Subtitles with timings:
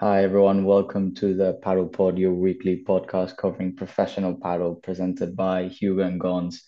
[0.00, 0.64] Hi, everyone.
[0.64, 6.18] Welcome to the Padel Pod, your weekly podcast covering professional padel, presented by Hugo and
[6.18, 6.62] Gons,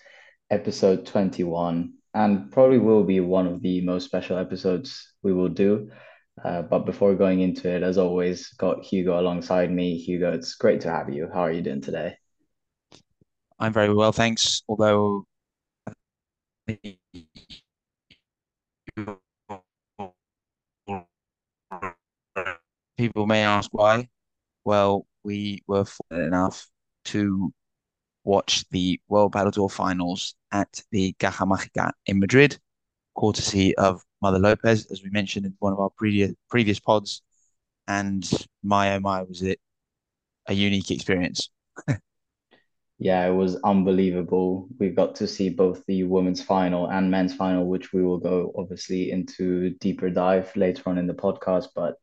[0.50, 5.90] episode 21, and probably will be one of the most special episodes we will do.
[6.44, 9.96] Uh, but before going into it, as always, got Hugo alongside me.
[9.96, 11.30] Hugo, it's great to have you.
[11.32, 12.14] How are you doing today?
[13.58, 14.62] I'm very well, thanks.
[14.68, 15.24] Although
[23.02, 24.08] people may ask why.
[24.64, 26.68] Well, we were fortunate enough
[27.06, 27.52] to
[28.22, 32.58] watch the World Tour finals at the Caja Mágica in Madrid,
[33.18, 37.22] courtesy of Mother Lopez, as we mentioned in one of our previous previous pods.
[37.88, 38.22] And
[38.62, 39.58] my oh my, was it
[40.46, 41.50] a unique experience.
[42.98, 44.68] Yeah, it was unbelievable.
[44.78, 48.54] We got to see both the women's final and men's final, which we will go
[48.56, 51.70] obviously into deeper dive later on in the podcast.
[51.74, 51.96] But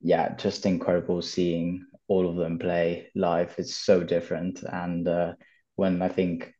[0.00, 3.54] yeah, just incredible seeing all of them play live.
[3.58, 4.62] It's so different.
[4.62, 5.34] And uh,
[5.76, 6.52] when I think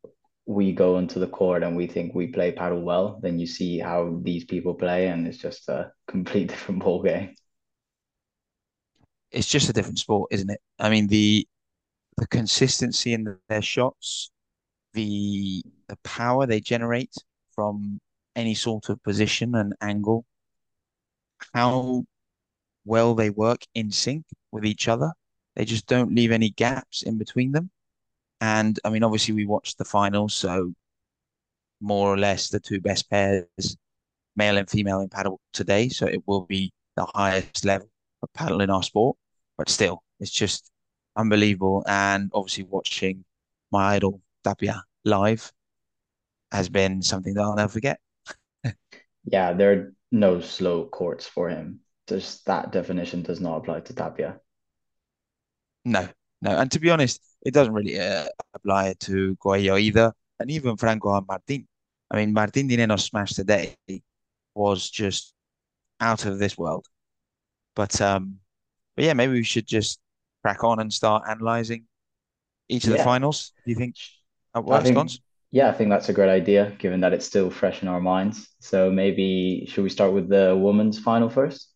[0.47, 3.79] we go into the court and we think we play padel well, then you see
[3.79, 7.35] how these people play, and it's just a complete different ball game.
[9.31, 10.61] It's just a different sport, isn't it?
[10.79, 11.47] I mean, the
[12.17, 14.31] the consistency in their shots,
[14.93, 17.15] the the power they generate
[17.55, 18.01] from
[18.37, 20.25] any sort of position and angle,
[21.55, 22.05] how
[22.85, 25.13] well they work in sync with each other.
[25.57, 27.71] They just don't leave any gaps in between them.
[28.41, 30.75] And I mean, obviously, we watched the finals, so
[31.81, 33.77] more or less the two best pairs,
[34.37, 35.89] male and female in padel today.
[35.89, 37.89] So it will be the highest level
[38.23, 39.17] of padel in our sport.
[39.59, 40.71] But still, it's just
[41.17, 41.85] unbelievable.
[41.87, 43.25] And obviously, watching
[43.71, 45.53] my idol Tapia live
[46.53, 48.01] has been something that I'll never forget.
[49.25, 51.81] Yeah, there are no slow courts for him.
[52.11, 54.41] Just that definition does not apply to Tapia.
[55.85, 56.09] No,
[56.43, 56.51] no.
[56.59, 60.13] And to be honest, it doesn't really uh, apply to Coello either.
[60.39, 61.69] And even Franco and Martin.
[62.11, 63.77] I mean, Martin Di Nenno's smash today
[64.55, 65.33] was just
[66.01, 66.87] out of this world.
[67.77, 68.41] But um,
[68.97, 70.01] but yeah, maybe we should just
[70.43, 71.85] crack on and start analyzing
[72.69, 73.53] each of the finals.
[73.65, 73.95] Do you think
[74.55, 75.11] I think
[75.53, 78.49] yeah, I think that's a great idea, given that it's still fresh in our minds.
[78.61, 81.70] So maybe should we start with the women's final first?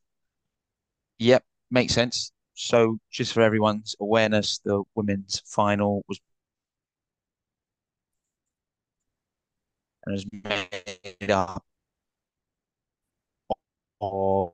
[1.18, 2.32] Yep, makes sense.
[2.54, 6.20] So, just for everyone's awareness, the women's final was
[10.06, 11.64] was made up
[14.00, 14.52] of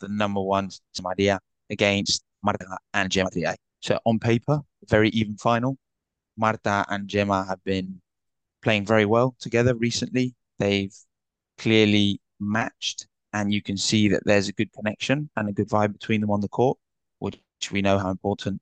[0.00, 0.70] the number one
[1.02, 3.30] Maria against Marta and Gemma.
[3.80, 5.76] So, on paper, very even final.
[6.36, 8.00] Marta and Gemma have been
[8.62, 10.34] playing very well together recently.
[10.58, 10.94] They've
[11.58, 15.92] clearly matched, and you can see that there's a good connection and a good vibe
[15.92, 16.78] between them on the court,
[17.18, 17.38] which
[17.70, 18.60] we know how important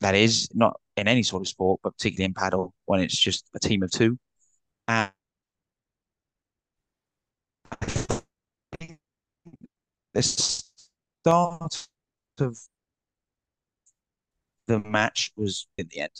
[0.00, 3.48] that is, not in any sort of sport, but particularly in padel when it's just
[3.54, 4.18] a team of two.
[4.88, 5.10] And
[10.14, 11.86] the start
[12.38, 12.58] of
[14.66, 16.10] the match was in the end.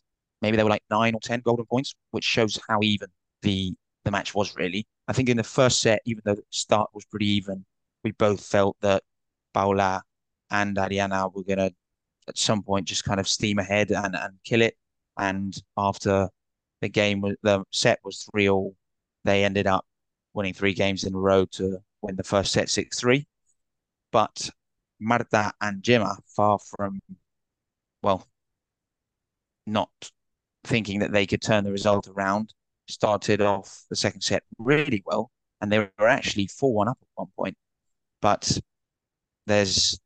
[0.41, 3.09] Maybe there were like nine or ten golden points, which shows how even
[3.43, 3.75] the
[4.05, 4.87] the match was really.
[5.09, 7.65] I think in the first set, even though the start was pretty even,
[8.05, 9.03] we both felt that
[9.53, 10.03] Paula
[10.51, 11.71] and Ariana were gonna
[12.29, 14.77] at some point just kind of steam ahead and, and kill it.
[15.19, 16.29] And after
[16.81, 18.75] the game the set was three all,
[19.25, 19.87] they ended up
[20.35, 23.27] winning three games in a row to win the first set six three.
[24.13, 24.51] But
[25.01, 27.01] Marta and Gemma, far from
[28.03, 28.27] well,
[29.67, 29.91] not
[30.65, 32.55] thinking that they could turn the result around.
[32.89, 37.09] Started off the second set really well, and they were actually 4 1 up at
[37.15, 37.57] one point.
[38.21, 38.59] But
[39.47, 39.99] there's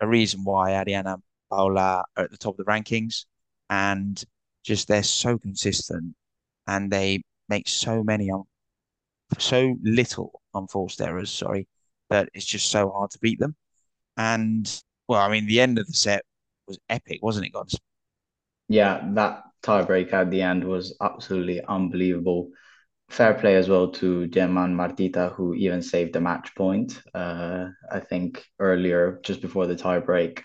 [0.00, 3.26] a reason why Ariana and Paula are at the top of the rankings,
[3.70, 4.22] and
[4.64, 6.14] just they're so consistent
[6.66, 8.44] and they make so many, un-
[9.38, 11.68] so little unforced errors, sorry,
[12.10, 13.56] that it's just so hard to beat them.
[14.16, 16.24] And well, I mean, the end of the set
[16.66, 17.76] was epic, wasn't it, guys?
[18.68, 22.50] Yeah, that tiebreak at the end was absolutely unbelievable.
[23.08, 27.02] Fair play as well to Gemma and Martita, who even saved the match point.
[27.14, 30.42] Uh, I think earlier, just before the tiebreak,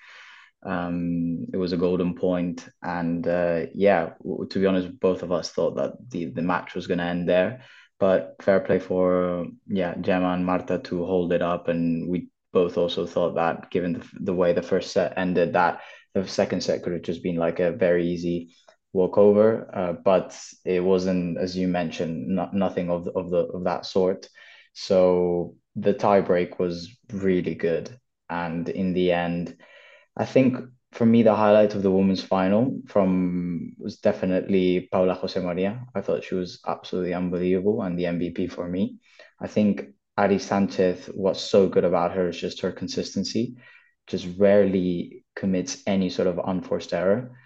[0.64, 4.12] um, it was a golden point, and uh, yeah,
[4.50, 7.30] to be honest, both of us thought that the the match was going to end
[7.30, 7.64] there.
[7.98, 12.78] But fair play for yeah Gemma and Marta to hold it up, and we both
[12.78, 15.82] also thought that given the the way the first set ended, that
[16.14, 18.50] the second set could have just been like a very easy
[18.94, 19.70] walkover.
[19.74, 23.86] Uh, but it wasn't, as you mentioned, not, nothing of the, of the of that
[23.86, 24.28] sort.
[24.74, 27.98] So the tiebreak was really good,
[28.30, 29.58] and in the end.
[30.18, 30.58] I think
[30.92, 35.86] for me, the highlight of the women's final from was definitely Paula Josemaría.
[35.94, 38.98] I thought she was absolutely unbelievable and the MVP for me.
[39.40, 43.56] I think Ari Sanchez, what's so good about her is just her consistency,
[44.08, 47.38] just rarely commits any sort of unforced error.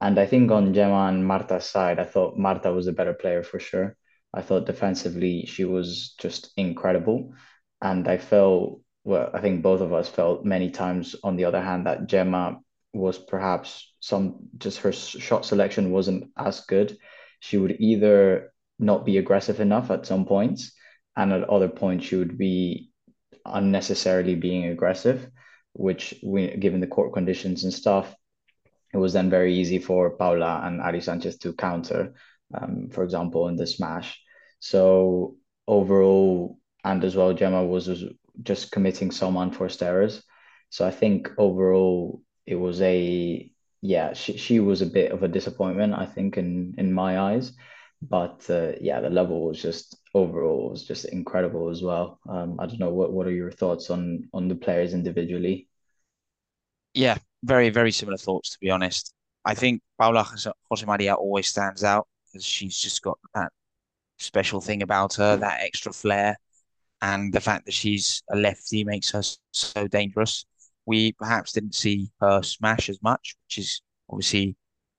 [0.00, 3.42] And I think on Gemma and Marta's side, I thought Marta was a better player
[3.42, 3.96] for sure.
[4.34, 7.32] I thought defensively she was just incredible.
[7.80, 11.62] And I felt, well, I think both of us felt many times on the other
[11.62, 12.60] hand that Gemma
[12.92, 16.98] was perhaps some just her shot selection wasn't as good.
[17.40, 20.72] She would either not be aggressive enough at some points,
[21.16, 22.90] and at other points she would be
[23.44, 25.30] unnecessarily being aggressive,
[25.72, 28.14] which we, given the court conditions and stuff,
[28.96, 32.14] it was then very easy for Paula and Ari Sanchez to counter,
[32.54, 34.20] um, for example, in the smash.
[34.60, 35.36] So
[35.68, 38.04] overall, and as well, Gemma was, was
[38.42, 40.22] just committing some unforced errors.
[40.70, 43.50] So I think overall, it was a
[43.82, 47.52] yeah, she she was a bit of a disappointment, I think, in in my eyes.
[48.02, 52.20] But uh, yeah, the level was just overall was just incredible as well.
[52.28, 55.68] Um, I don't know what what are your thoughts on on the players individually?
[56.94, 59.12] Yeah, very, very similar thoughts, to be honest.
[59.44, 60.24] I think Paula
[60.70, 63.52] Josemaría always stands out because she's just got that
[64.18, 65.40] special thing about her, mm.
[65.40, 66.36] that extra flair,
[67.00, 69.22] and the fact that she's a lefty makes her
[69.52, 70.44] so dangerous.
[70.86, 74.56] We perhaps didn't see her smash as much, which is obviously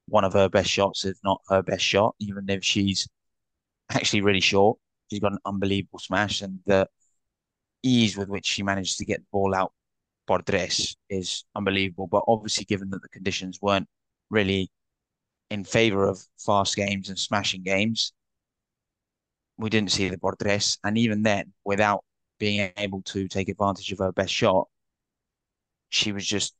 [0.08, 3.08] one of her best shots, if not her best shot, even if she's
[3.92, 4.78] actually really short.
[5.10, 6.88] She's got an unbelievable smash, and the
[7.84, 9.74] ease with which she managed to get the ball out
[10.28, 12.08] por tres is unbelievable.
[12.08, 13.88] But obviously, given that the conditions weren't
[14.30, 14.70] really
[15.50, 18.14] in favor of fast games and smashing games,
[19.58, 20.78] we didn't see the por tres.
[20.84, 22.04] And even then, without
[22.40, 24.68] being able to take advantage of her best shot,
[25.90, 26.54] she was just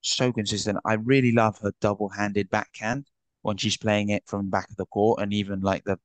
[0.00, 0.78] so consistent.
[0.84, 3.06] I really love her double-handed backhand
[3.42, 5.98] when she's playing it from the back of the court and even like the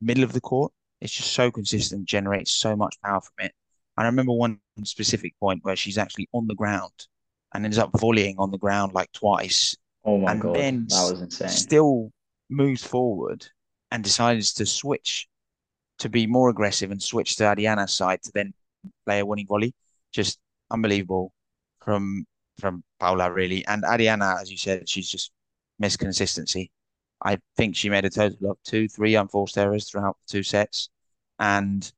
[0.00, 0.72] middle of the court.
[1.00, 3.52] It's just so consistent, generates so much power from it.
[3.96, 6.92] I remember one specific point where she's actually on the ground
[7.54, 9.76] and ends up volleying on the ground like twice.
[10.04, 11.48] Oh my and God, then that was insane.
[11.48, 12.10] Still
[12.48, 13.46] moves forward
[13.90, 15.28] and decides to switch
[15.98, 18.54] to be more aggressive and switch to Ariana's side to then
[19.06, 19.74] play a winning volley.
[20.12, 20.38] Just
[20.70, 21.32] unbelievable
[21.84, 22.26] from
[22.58, 23.64] from Paula really.
[23.66, 25.30] And Ariana, as you said, she's just
[25.78, 26.70] missed consistency.
[27.24, 30.88] I think she made a total of two, three unforced errors throughout the two sets.
[31.38, 31.90] And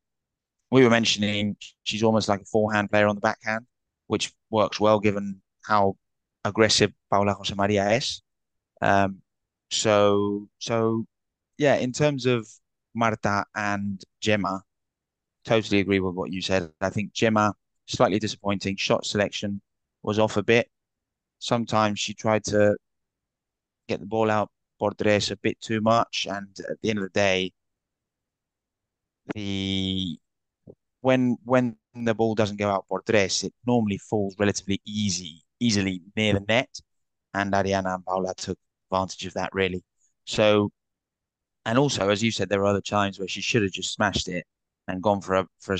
[0.75, 3.65] we were mentioning she's almost like a forehand player on the backhand,
[4.09, 5.97] which works well given how
[6.45, 8.23] aggressive Paula Josemaría is.
[8.83, 9.23] Um,
[9.71, 11.07] so, so
[11.59, 12.49] yeah, in terms of
[12.93, 14.65] Marta and Gemma,
[15.45, 16.73] totally agree with what you said.
[16.81, 17.55] I think Gemma
[17.87, 19.61] slightly disappointing shot selection
[20.03, 20.69] was off a bit.
[21.39, 22.77] Sometimes she tried to
[23.87, 24.51] get the ball out
[24.81, 27.53] por tres a bit too much, and at the end of the day,
[29.35, 30.19] the
[31.05, 36.03] when when the ball doesn't go out por tres, it normally falls relatively easy easily
[36.17, 36.81] near the net,
[37.35, 38.59] and Ariana and Paula took
[38.91, 39.85] advantage of that really.
[40.25, 40.71] So,
[41.67, 44.29] and also as you said, there were other times where she should have just smashed
[44.29, 44.47] it
[44.89, 45.79] and gone for a for a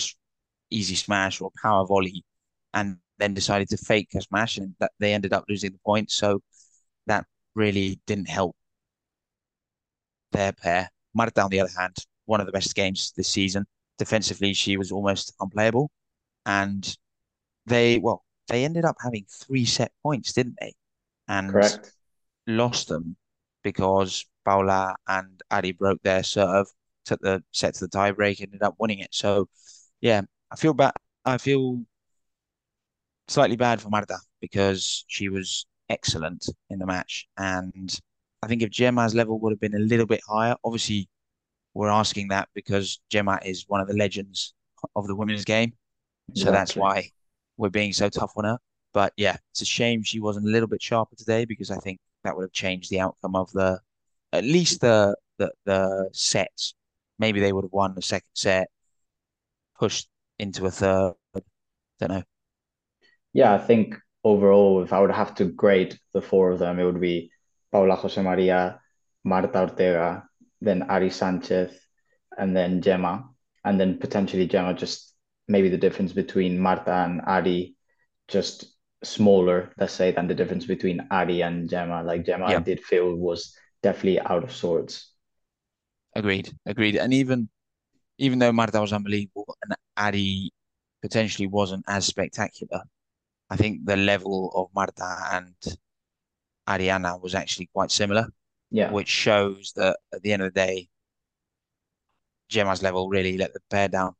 [0.71, 2.23] easy smash or power volley,
[2.75, 6.11] and then decided to fake a smash, and that they ended up losing the point.
[6.11, 6.43] So
[7.07, 8.57] that really didn't help
[10.33, 10.91] their pair.
[11.15, 13.65] Marta, on the other hand, one of the best games this season.
[13.99, 15.91] Defensively, she was almost unplayable,
[16.47, 16.97] and
[17.67, 20.75] they well they ended up having three set points, didn't they?
[21.29, 21.93] And Correct.
[22.47, 23.17] lost them
[23.63, 26.67] because Paula and Ari broke their serve,
[27.05, 29.15] took the set to the tiebreak, ended up winning it.
[29.15, 29.49] So,
[30.01, 30.93] yeah, I feel bad.
[31.25, 31.83] I feel
[33.29, 37.27] slightly bad for Marta because she was excellent in the match.
[37.39, 37.99] And
[38.43, 41.09] I think if Gemma's level would have been a little bit higher, obviously
[41.75, 44.55] we're asking that because Gemma is one of the legends
[44.95, 45.73] of the women's game.
[46.35, 46.53] So exactly.
[46.53, 47.11] that's why
[47.57, 48.59] we're being so tough on her.
[48.93, 51.99] But yeah, it's a shame she wasn't a little bit sharper today because I think
[52.23, 53.81] that would have changed the outcome of the
[54.33, 56.75] at least the the, the sets.
[57.19, 58.69] Maybe they would have won the second set,
[59.79, 61.15] pushed into a third.
[62.01, 62.23] Don't know.
[63.33, 66.85] Yeah, I think overall, if I would have to grade the four of them, it
[66.85, 67.31] would be
[67.71, 68.79] Paula Josemaría,
[69.25, 70.25] Marta Ortega,
[70.65, 71.71] then Ari Sanchez,
[72.37, 73.29] and then Gemma,
[73.65, 74.75] and then potentially Gemma.
[74.75, 75.15] Just
[75.47, 77.77] maybe the difference between Marta and Ari,
[78.29, 78.67] just
[79.03, 82.03] smaller, let's say, than the difference between Ari and Gemma.
[82.03, 82.61] Like Gemma, yeah.
[82.61, 85.13] Did feel was definitely out of sorts.
[86.17, 87.49] Agreed, agreed, and even
[88.19, 90.53] even though Marta was unbelievable and Ari
[91.03, 92.83] potentially wasn't as spectacular,
[93.51, 95.55] I think the level of Marta and
[96.69, 98.27] Ariana was actually quite similar,
[98.75, 98.91] Yeah.
[98.91, 100.89] which shows that at the end of the day,
[102.49, 104.17] Gemma's level really let the pair down.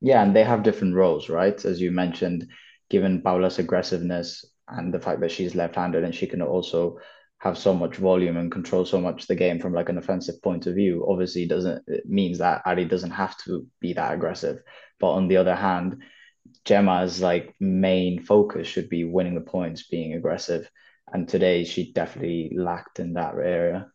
[0.00, 1.62] Yeah, and they have different roles, right?
[1.62, 2.48] As you mentioned,
[2.88, 6.98] given Paula's aggressiveness and the fact that she's left-handed and she can also
[7.40, 10.66] have so much volume and control so much the game from like an offensive point
[10.66, 14.62] of view, obviously doesn't it means that Ari doesn't have to be that aggressive.
[14.98, 16.02] But on the other hand,
[16.64, 20.66] Gemma's like main focus should be winning the points, being aggressive.
[21.12, 23.92] And today she definitely lacked in that area.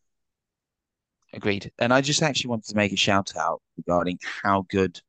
[1.34, 1.72] Agreed.
[1.80, 5.02] And I just actually wanted to make a shout out regarding how good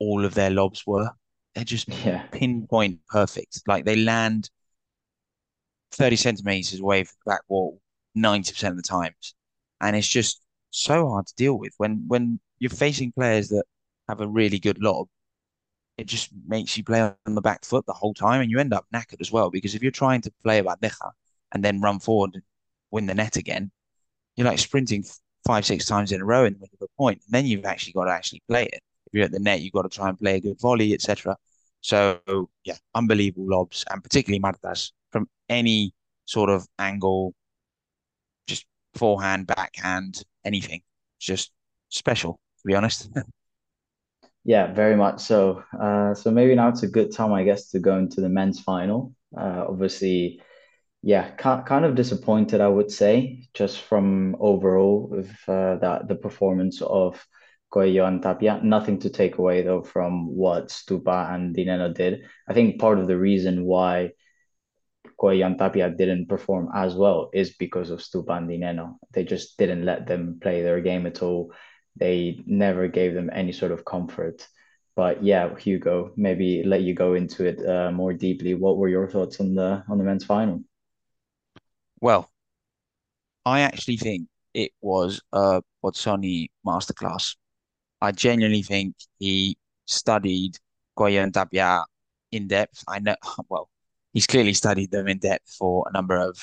[0.00, 1.10] all of their lobs were.
[1.54, 2.26] They're just Yeah.
[2.32, 3.62] pinpoint perfect.
[3.66, 4.50] Like they land
[5.92, 7.80] 30 centimeters away from the back wall
[8.14, 9.34] 90% of the times.
[9.80, 13.64] And it's just so hard to deal with when when you're facing players that
[14.08, 15.08] have a really good lob,
[15.98, 18.72] it just makes you play on the back foot the whole time and you end
[18.74, 19.50] up knackered as well.
[19.50, 21.12] Because if you're trying to play about bandeja
[21.52, 22.42] and then run forward and
[22.90, 23.70] win the net again,
[24.36, 25.04] you're like sprinting
[25.44, 27.20] five, six times in a row in the middle of a point.
[27.24, 28.80] And then you've actually got to actually play it.
[29.06, 31.36] If you're at the net, you've got to try and play a good volley, etc.
[31.80, 32.20] So
[32.64, 35.94] yeah, unbelievable lobs and particularly Martas from any
[36.26, 37.34] sort of angle,
[38.46, 40.82] just forehand, backhand, anything.
[41.18, 41.52] It's just
[41.88, 43.08] special, to be honest.
[44.44, 45.62] Yeah, very much so.
[45.78, 48.60] Uh, so maybe now it's a good time, I guess, to go into the men's
[48.60, 49.14] final.
[49.36, 50.40] Uh, obviously,
[51.02, 56.80] yeah, kind of disappointed, I would say, just from overall with uh, that the performance
[56.80, 57.26] of
[57.72, 58.60] Coello and Tapia.
[58.62, 62.22] Nothing to take away though from what Stupa and Di Nenno did.
[62.48, 64.12] I think part of the reason why
[65.20, 68.96] Coello and Tapia didn't perform as well is because of Stupa and Di Nenno.
[69.10, 71.52] They just didn't let them play their game at all.
[71.96, 74.46] They never gave them any sort of comfort.
[74.94, 78.54] But yeah, Hugo, maybe let you go into it uh, more deeply.
[78.54, 80.62] What were your thoughts on the on the men's final?
[82.02, 82.30] Well,
[83.46, 87.36] I actually think it was a Pozzoni masterclass.
[88.00, 89.56] I genuinely think he
[89.86, 90.58] studied
[90.98, 91.84] Coello and Tapia
[92.32, 92.84] in depth.
[92.88, 93.16] I know,
[93.48, 93.70] well,
[94.12, 96.36] he's clearly studied them in depth for a number of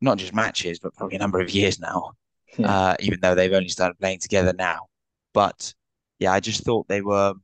[0.00, 2.12] not just matches, but probably a number of years now.
[2.58, 4.88] Yeah, Uh, even though they've only started playing together now.
[5.34, 5.74] But
[6.18, 7.34] yeah, I just thought they were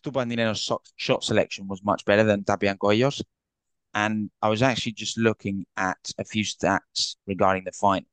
[0.00, 3.22] Stupa and Di Nenno's shot, shot selection was much better than Tapia and Coello's.
[3.96, 8.06] And I was actually just looking at a few stats regarding the final.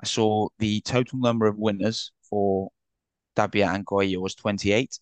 [0.00, 2.70] I saw the total number of winners for
[3.34, 5.00] Tapia and Coello was 28,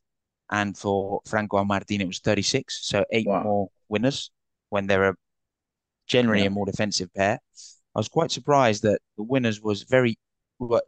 [0.50, 2.80] and for Franco and Martin it was 36.
[2.83, 3.42] So eight wow.
[3.42, 4.30] more winners
[4.71, 5.16] when they're a,
[6.07, 7.38] generally Yeah, a more defensive pair.
[7.95, 10.19] I was quite surprised that the winners was very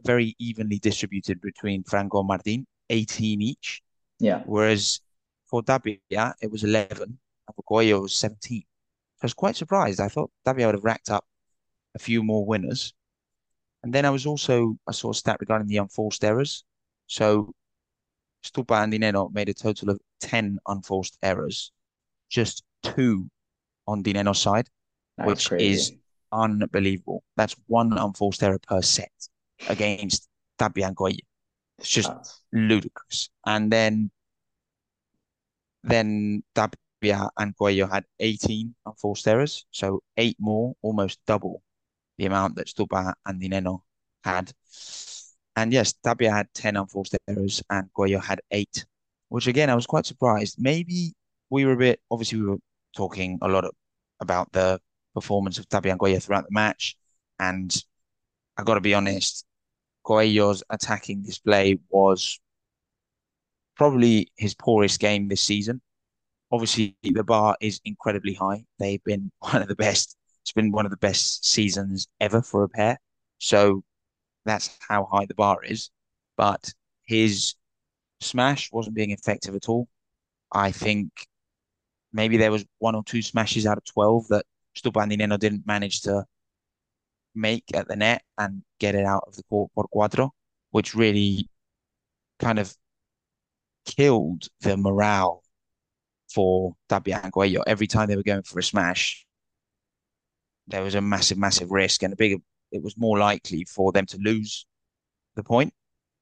[0.03, 3.81] very evenly distributed between Franco and Martin, 18 each,
[4.19, 5.01] yeah, whereas
[5.45, 5.99] for Tapia
[6.41, 8.63] it was 11, and for Coello it was 17.
[9.23, 10.01] I was quite surprised.
[10.01, 11.25] I thought Tapia would have racked up
[11.95, 12.93] a few more winners.
[13.81, 16.65] And then I was also I saw a stat regarding the unforced errors.
[17.07, 17.53] So
[18.43, 21.71] Stupa and Di Nenno made a total of 10 unforced errors,
[22.29, 23.29] just two
[23.87, 24.67] on Di Nenno's side,
[25.17, 25.93] that's which is
[26.33, 27.23] unbelievable.
[27.37, 29.11] That's one unforced error per set
[29.69, 30.27] against
[30.59, 31.19] Tapia and Coello.
[31.79, 33.29] It's just That's ludicrous.
[33.45, 34.11] And then
[35.85, 36.43] then
[37.11, 41.61] And Coello had 18 unforced errors, so eight more, almost double
[42.17, 43.81] the amount that Stupa and Di Nenno
[44.23, 44.51] had.
[45.55, 48.85] And yes, Tapia had 10 unforced errors and Coello had eight,
[49.29, 50.55] which again, I was quite surprised.
[50.59, 51.13] Maybe
[51.49, 52.57] we were a bit, obviously, we were
[52.95, 53.71] talking a lot of,
[54.19, 54.79] about the
[55.13, 56.95] performance of Tapia and Coello throughout the match.
[57.39, 57.75] And
[58.57, 59.45] I got to be honest,
[60.05, 62.39] Coello's attacking display was
[63.75, 65.81] probably his poorest game this season.
[66.53, 68.63] Obviously, the bar is incredibly high.
[68.77, 70.15] They've been one of the best.
[70.43, 72.99] It's been one of the best seasons ever for a pair.
[73.39, 73.83] So
[74.45, 75.89] that's how high the bar is.
[76.37, 76.71] But
[77.05, 77.55] his
[78.21, 79.87] smash wasn't being effective at all.
[80.51, 81.09] I think
[82.11, 84.45] maybe there was one or two smashes out of 12 that
[84.77, 86.25] Stupa and Di Nenno didn't manage to
[87.33, 90.29] make at the net and get it out of the court por cuatro,
[90.69, 91.49] which really
[92.39, 92.75] kind of
[93.85, 95.42] killed the morale
[96.33, 99.25] for Tapia and Every time they were going for a smash,
[100.67, 102.37] there was a massive, massive risk and a bigger,
[102.71, 104.65] it was more likely for them to lose
[105.35, 105.73] the point,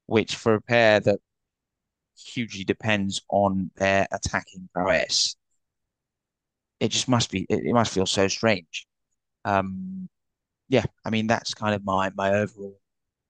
[0.07, 1.19] which for a pair that
[2.17, 5.35] hugely depends on their attacking prowess,
[6.79, 8.87] it just must be, it, it must feel so strange.
[9.45, 10.09] Um,
[10.69, 12.79] yeah, I mean, that's kind of my, my overall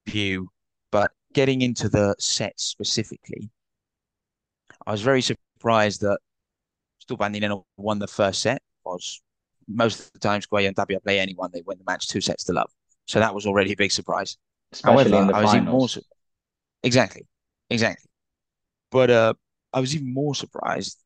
[0.08, 0.50] view.
[0.92, 3.50] But getting into the set specifically,
[4.86, 6.20] I was very surprised that
[7.02, 9.22] Stupa and Di Nenno won the first set because
[9.68, 12.44] most of the times Coello and Tapia play anyone, they win the match two sets
[12.46, 12.70] to love.
[13.08, 14.38] So that was already a big surprise.
[14.72, 15.88] Especially However, in the I was even more
[16.84, 17.28] exactly,
[17.70, 18.10] exactly.
[18.92, 19.34] But uh,
[19.74, 21.04] I was even more surprised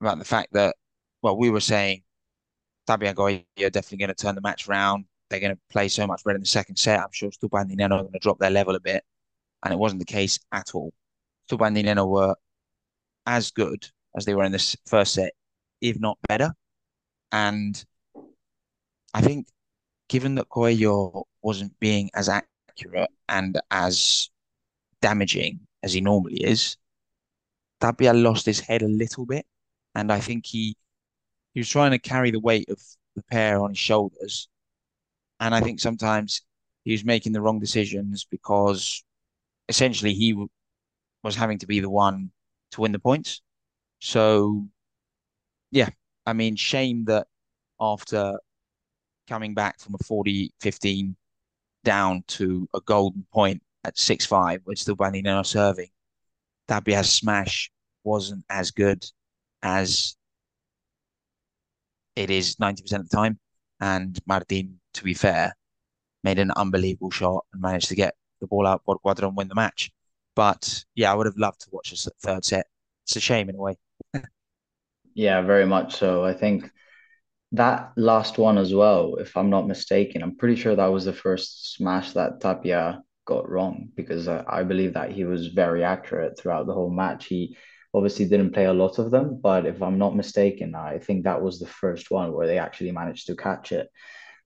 [0.00, 0.76] about the fact that,
[1.22, 2.02] well, we were saying
[2.86, 5.04] Tapia and Coello are definitely going to turn the match around.
[5.30, 7.00] They're going to play so much better in the second set.
[7.00, 9.02] I'm sure Stupa and are going to drop their level a bit.
[9.64, 10.92] And it wasn't the case at all.
[11.48, 12.34] Stupa and were
[13.26, 15.32] as good as they were in this first set,
[15.80, 16.52] if not better.
[17.30, 17.82] And
[19.14, 19.48] I think
[20.08, 24.30] given that Coello wasn't being as accurate and as
[25.00, 26.76] damaging as he normally is,
[27.80, 29.46] Tapia lost his head a little bit.
[29.94, 30.76] And I think he
[31.54, 32.80] he was trying to carry the weight of
[33.14, 34.48] the pair on his shoulders.
[35.40, 36.42] And I think sometimes
[36.84, 39.04] he was making the wrong decisions because
[39.68, 40.34] essentially he
[41.22, 42.30] was having to be the one
[42.72, 43.42] to win the points.
[44.04, 44.66] So,
[45.70, 45.90] yeah,
[46.26, 47.28] I mean, shame that
[47.80, 48.40] after
[49.28, 51.16] coming back from a 40 15
[51.84, 55.90] down to a golden point at 6 5, with still Bandinero serving,
[56.68, 57.70] Tapia's smash
[58.02, 59.06] wasn't as good
[59.62, 60.16] as
[62.16, 63.38] it is 90% of the time.
[63.80, 65.54] And Martin, to be fair,
[66.24, 69.46] made an unbelievable shot and managed to get the ball out por cuatro and win
[69.46, 69.92] the match.
[70.34, 72.66] But yeah, I would have loved to watch a third set.
[73.04, 73.76] It's a shame in a way.
[75.14, 76.24] Yeah, very much so.
[76.24, 76.70] I think
[77.52, 81.12] that last one as well, if I'm not mistaken, I'm pretty sure that was the
[81.12, 86.38] first smash that Tapia got wrong because I, I believe that he was very accurate
[86.38, 87.26] throughout the whole match.
[87.26, 87.56] He
[87.94, 91.42] obviously didn't play a lot of them, but if I'm not mistaken, I think that
[91.42, 93.88] was the first one where they actually managed to catch it.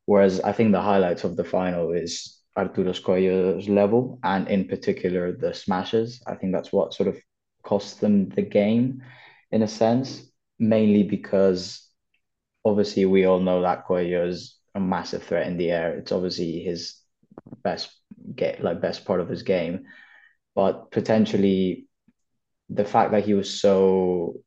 [0.04, 5.32] Whereas I think the highlights of the final is Arturo Coello's level and in particular
[5.32, 6.22] the smashes.
[6.26, 7.18] I think that's what sort of
[7.62, 9.02] cost them the game
[9.50, 10.22] in a sense,
[10.58, 11.86] mainly because
[12.64, 15.96] obviously we all know that Coello is a massive threat in the air.
[15.96, 16.96] It's obviously his
[17.62, 17.90] best
[18.34, 19.86] get like best part of his game,
[20.54, 21.86] but potentially
[22.68, 24.40] the fact that he was so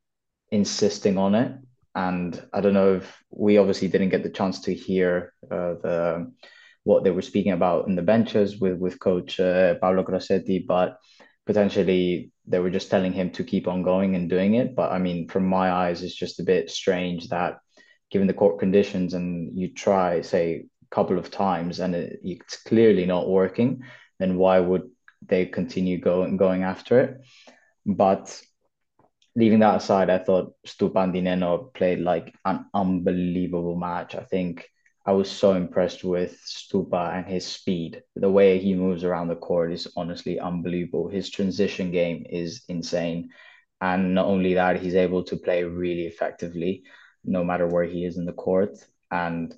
[0.51, 1.57] insisting on it,
[1.95, 6.31] and I don't know if we obviously didn't get the chance to hear uh, the
[6.83, 10.97] what they were speaking about in the benches with with coach uh, Paolo Grossetti, but
[11.49, 14.75] potentially they were just telling him to keep on going and doing it.
[14.75, 17.57] But I mean, from my eyes, it's just a bit strange that
[18.11, 22.61] given the court conditions and you try say a couple of times and it, it's
[22.61, 23.81] clearly not working,
[24.19, 24.91] then why would
[25.25, 27.17] they continue going going after it?
[27.83, 28.39] But
[29.35, 34.13] leaving that aside, I thought Stupan Di Nenno played like an unbelievable match.
[34.13, 34.69] I think
[35.05, 38.03] I was so impressed with Stupa and his speed.
[38.15, 41.07] The way he moves around the court is honestly unbelievable.
[41.07, 43.29] His transition game is insane.
[43.81, 46.83] And not only that, he's able to play really effectively
[47.23, 48.77] no matter where he is in the court.
[49.11, 49.55] And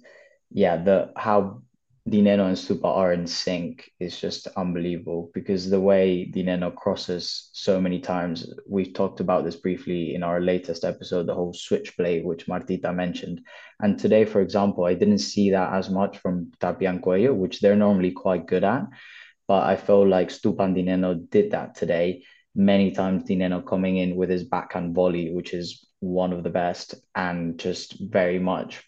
[0.52, 1.64] yeah, the how
[2.12, 6.76] Di Nenno and Stupa are in sync is just unbelievable because the way Di Nenno
[6.76, 11.54] crosses so many times, we've talked about this briefly in our latest episode, the whole
[11.54, 13.40] switch play, which Martita mentioned.
[13.80, 17.78] And today, for example, I didn't see that as much from Tapia Coello, which they're
[17.78, 18.88] normally quite good at.
[19.48, 22.26] But I felt like Stupan Di Nenno did that today.
[22.54, 26.50] Many times Di Nenno coming in with his backhand volley, which is one of the
[26.50, 28.84] best, and just very much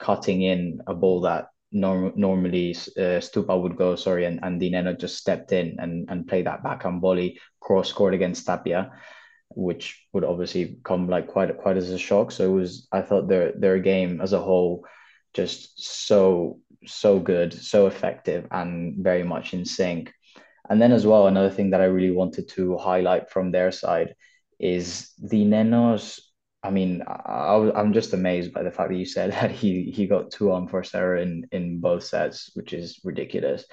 [0.00, 4.70] cutting in a ball that norm- normally uh, Stupa would go, sorry, and, and Di
[4.70, 8.92] Nenno just stepped in and, and played that backhand volley, cross court against Tapia,
[9.50, 12.32] which would obviously come like quite quite as a shock.
[12.32, 14.84] So it was, I thought their their game as a whole
[15.34, 20.12] just so so good, so effective, and very much in sync.
[20.68, 24.14] And then as well, another thing that I really wanted to highlight from their side
[24.58, 26.29] is the Di Nenno's
[26.62, 30.06] I mean, I, I'm just amazed by the fact that you said that he he
[30.06, 33.64] got two unforced error in in both sets, which is ridiculous.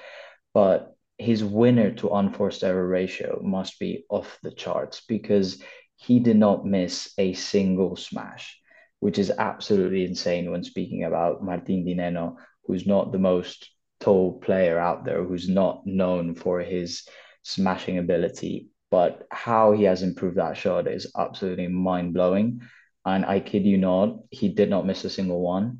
[0.54, 5.62] But his winner to unforced error ratio must be off the charts because
[5.96, 8.58] he did not miss a single smash,
[9.00, 13.68] which is absolutely insane when speaking about Martin Di Nenno, who's not the most
[14.00, 17.06] tall player out there, who's not known for his
[17.42, 18.68] smashing ability.
[18.90, 22.62] But how he has improved that shot is absolutely mind blowing.
[23.08, 25.78] And I kid you not, he did not miss a single one.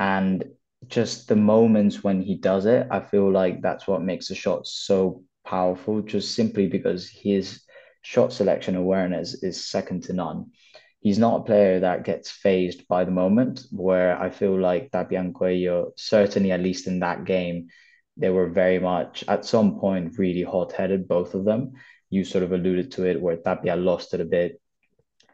[0.00, 0.44] And
[0.88, 4.66] just the moments when he does it, I feel like that's what makes the shot
[4.66, 7.62] so powerful, just simply because his
[8.02, 10.50] shot selection awareness is second to none.
[10.98, 15.32] He's not a player that gets phased by the moment, where I feel like Tapian
[15.32, 17.68] Coello, certainly at least in that game,
[18.16, 21.74] they were very much at some point really hot headed, both of them.
[22.10, 24.60] You sort of alluded to it where Tapia lost it a bit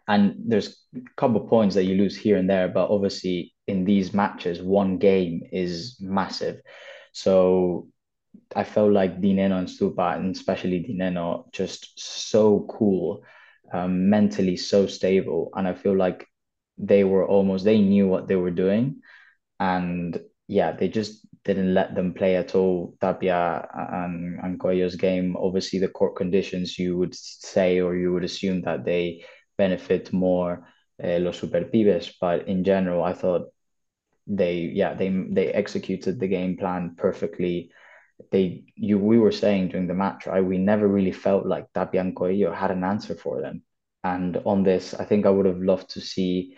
[0.09, 3.85] And there's a couple of points that you lose here and there, but obviously in
[3.85, 6.61] these matches, one game is massive.
[7.13, 7.89] So
[8.57, 13.23] I felt like Di Nenno and Stupa, and especially Di Nenno, just so cool,
[13.73, 15.51] um, mentally so stable.
[15.55, 16.27] And I feel like
[16.79, 19.03] they were almost, they knew what they were doing.
[19.61, 22.97] And yeah, they just didn't let them play at all.
[23.01, 28.25] Tapia and, and Coello's game, obviously the court conditions, you would say, or you would
[28.25, 29.25] assume that they
[29.59, 30.67] benefit more
[31.03, 32.13] uh, Los Superpibes.
[32.21, 33.49] But in general, I thought
[34.27, 37.73] they, yeah, they, they executed the game plan perfectly
[38.31, 40.45] they you we were saying during the match, right?
[40.45, 43.63] We never really felt like Tapia and Coello had an answer for them.
[44.05, 46.57] And on this, I think I would have loved to see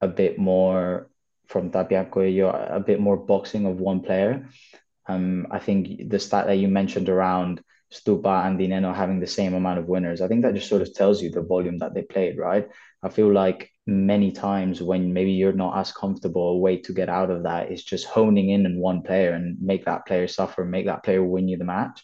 [0.00, 1.10] a bit more
[1.46, 4.48] from Tapia and Coello, a bit more boxing of one player.
[5.06, 7.60] Um, I think the stat that you mentioned around
[7.94, 10.82] Stupa and Di Nenno having the same amount of winners, I think that just sort
[10.82, 12.68] of tells you the volume that they played, right?
[13.02, 17.08] I feel like many times when maybe you're not as comfortable, a way to get
[17.08, 20.64] out of that is just honing in on one player and make that player suffer,
[20.64, 22.02] make that player win you the match.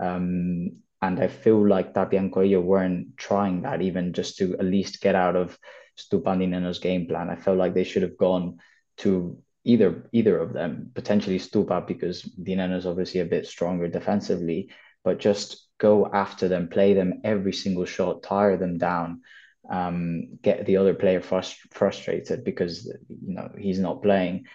[0.00, 4.64] Um, and I feel like Tapia and Coello weren't trying that even just to at
[4.64, 5.58] least get out of
[5.98, 7.28] Stupa and Di Nenno's game plan.
[7.28, 8.58] I felt like they should have gone
[8.98, 13.88] to either either of them, potentially Stupa because Di Nenno is obviously a bit stronger
[13.88, 14.70] defensively,
[15.06, 19.22] but just go after them, play them every single shot, tire them down
[19.70, 24.46] um, get the other player frust- frustrated because you know he's not playing.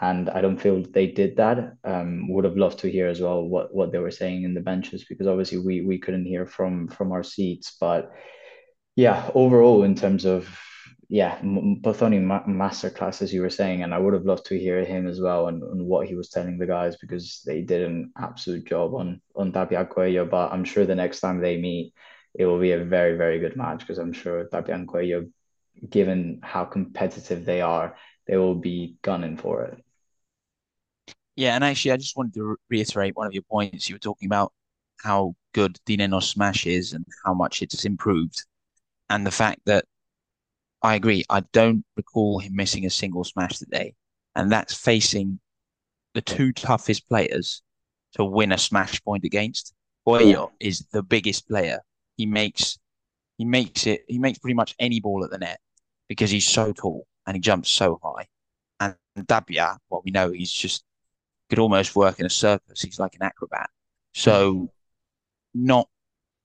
[0.00, 1.74] And I don't feel they did that.
[1.84, 4.60] Um, would have loved to hear as well what, what they were saying in the
[4.60, 7.76] benches because obviously we we couldn't hear from from our seats.
[7.80, 8.12] But
[8.96, 10.48] yeah, overall in terms of
[11.12, 14.82] yeah, Pozzoni ma- masterclass as you were saying, and I would have loved to hear
[14.82, 18.12] him as well and, and what he was telling the guys because they did an
[18.16, 20.24] absolute job on on Tapia Coello.
[20.24, 21.92] But I'm sure the next time they meet,
[22.32, 25.30] it will be a very, very good match because I'm sure Tapia and Coello,
[25.90, 27.94] given how competitive they are,
[28.26, 29.84] they will be gunning for it.
[31.36, 33.86] Yeah, and actually, I just wanted to reiterate one of your points.
[33.86, 34.54] You were talking about
[35.04, 38.46] how good Di Nenno's smash is and how much it's improved,
[39.10, 39.84] and the fact that
[40.82, 41.24] I agree.
[41.30, 43.94] I don't recall him missing a single smash today,
[44.34, 45.40] and that's facing
[46.14, 47.62] the two toughest players
[48.14, 49.72] to win a smash point against.
[50.30, 50.46] Yeah.
[50.58, 51.78] is the biggest player
[52.16, 52.78] he makes
[53.38, 55.60] he makes it he makes pretty much any ball at the net
[56.08, 58.26] because he's so tall and he jumps so high.
[58.80, 60.84] And Tapia, well, we know he's just
[61.48, 62.80] could almost work in a circus.
[62.80, 63.70] He's like an acrobat.
[64.14, 64.70] So
[65.54, 65.88] not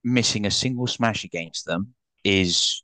[0.03, 2.83] missing a single smash against them is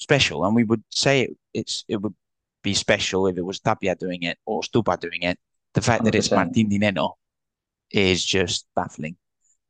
[0.00, 0.44] special.
[0.44, 2.14] And we would say it, it's it would
[2.62, 5.38] be special if it was Tapia doing it or Stupa doing it.
[5.74, 6.04] The fact 100%.
[6.04, 7.12] that it's Martin Di Nenno
[7.90, 9.16] is just baffling.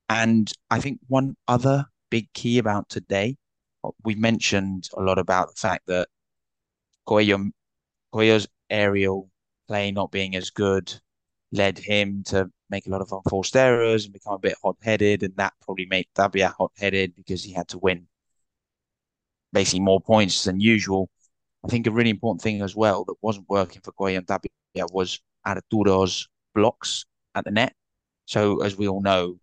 [0.09, 3.37] And I think one other big key about today.
[4.05, 6.09] We mentioned a lot about the fact that
[7.07, 7.51] Coello,
[8.12, 9.31] Coello's aerial
[9.69, 10.93] play not being as good
[11.53, 15.23] led him to make a lot of unforced errors and become a bit hot headed.
[15.23, 18.07] And that probably made Tapia hot headed because he had to win
[19.53, 21.11] basically more points than usual.
[21.65, 24.51] I think a really important thing as well that wasn't working for and Tapia
[24.93, 27.75] was Arturo's blocks at the net.
[28.27, 29.39] So, as we all know,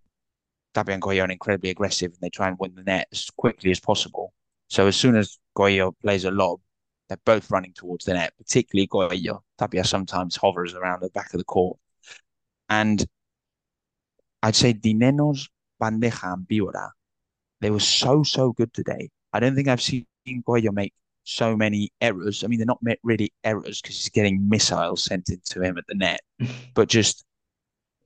[0.74, 3.72] Tapia and Coello are incredibly aggressive and they try and win the net as quickly
[3.72, 4.34] as possible.
[4.67, 6.60] So as soon as Coello plays a lob,
[7.08, 9.41] they're both running towards the net, particularly Coello.
[9.58, 11.78] Tapia sometimes hovers around the back of the court.
[12.70, 13.06] And
[14.43, 15.50] I'd say Di Nenno's
[15.82, 16.91] Bandeja and Vivora,
[17.60, 19.10] they were so, so good today.
[19.38, 22.43] I don't think I've seen Coello make so many errors.
[22.43, 25.93] I mean, they're not really errors because he's getting missiles sent into him at the
[25.93, 26.21] net,
[26.73, 27.23] but just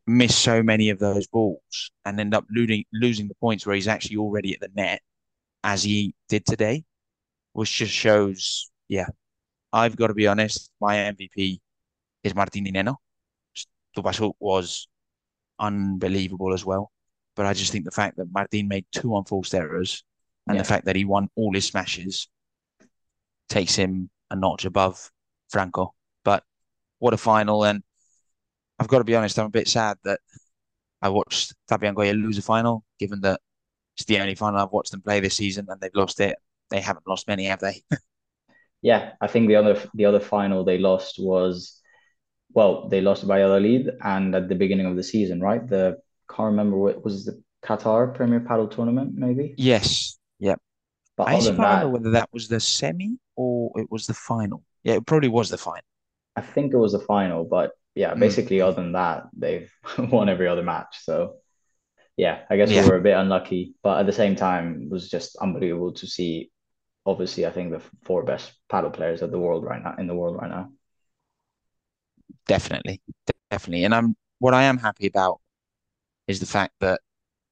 [0.06, 3.88] miss so many of those balls and end up losing losing the points where he's
[3.88, 5.02] actually already at the net,
[5.63, 6.84] as he did today,
[7.54, 9.08] which just shows, yeah,
[9.72, 11.62] I've got to be honest, my MVP
[12.26, 12.96] is Martin Di Nenno.
[13.96, 14.86] Tupasu was
[15.60, 16.91] unbelievable as well.
[17.38, 20.04] But I just think the fact that Martin made two unforced errors
[20.47, 20.62] and yeah.
[20.62, 22.27] the fact that he won all his smashes
[23.49, 25.12] takes him a notch above
[25.49, 25.93] Franco.
[26.23, 26.43] But
[26.99, 27.63] what a final.
[27.63, 27.84] And
[28.80, 30.19] I've got to be honest, I'm a bit sad that
[31.01, 33.41] I watched Tapia Coello lose a final, given that
[33.95, 36.38] it's the only final I've watched them play this season and they've lost it.
[36.69, 37.84] They haven't lost many, have they?
[38.82, 41.82] yeah, I think the other the other final they lost was
[42.54, 45.65] well, they lost by Valladolid and at the beginning of the season, right?
[45.65, 45.97] The
[46.30, 49.54] can't remember what was the Qatar Premier Padel Tournament, maybe.
[49.58, 50.11] Yes.
[51.22, 54.64] But I can't remember whether that was the semi or it was the final.
[54.84, 55.84] Yeah, it probably was the final.
[56.36, 58.20] I think it was the final, but yeah, hmm.
[58.20, 58.64] basically, mm.
[58.64, 60.98] other than that, they've won every other match.
[61.04, 61.36] So,
[62.18, 62.82] yeah, I guess yeah.
[62.82, 66.08] we were a bit unlucky, but at the same time, it was just unbelievable to
[66.08, 66.50] see
[67.06, 70.16] obviously I think the four best padel players of the world right now in the
[70.16, 70.72] world right now.
[72.48, 73.00] Definitely,
[73.52, 73.86] definitely.
[73.86, 75.40] And I'm what I am happy about
[76.28, 77.00] is the fact that